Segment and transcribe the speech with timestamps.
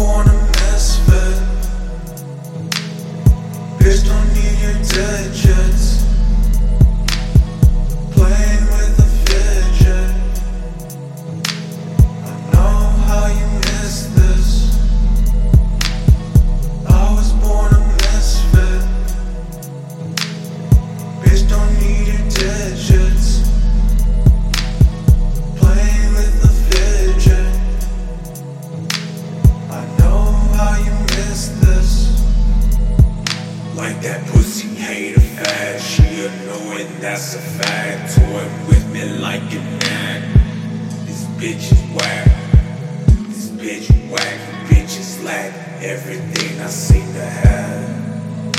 [0.00, 0.29] born
[34.02, 38.16] That pussy hate a fact, she annoying, that's a fact.
[38.16, 40.22] Toy with me like a man.
[41.04, 42.26] This bitch is whack.
[43.28, 44.40] This bitch whack.
[44.70, 48.52] Bitch is like everything I seem to have.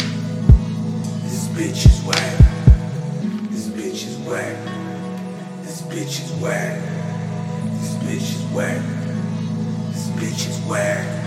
[1.24, 2.38] This bitch is whack.
[3.50, 4.56] This bitch is whack.
[5.64, 6.80] This bitch is whack.
[7.80, 8.82] This bitch is whack.
[9.92, 11.21] This bitch is whack.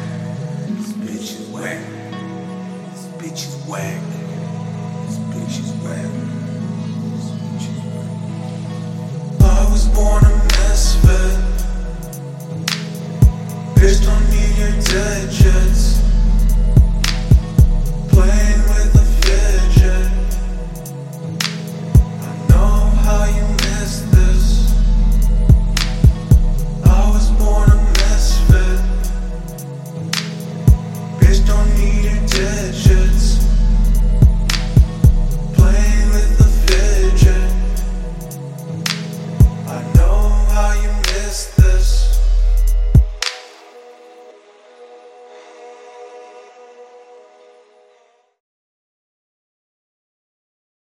[3.35, 4.01] bitch is whack.
[5.07, 6.11] This bitch is whack.
[7.11, 8.11] This bitch is whack.
[9.41, 11.37] I was born a misfit.
[13.75, 15.83] Bitch, don't need your digits.
[18.13, 20.09] Playing with a fidget.
[22.23, 24.47] I know how you miss this.
[26.85, 28.81] I was born a misfit.
[31.19, 32.94] Bitch, don't need your digits.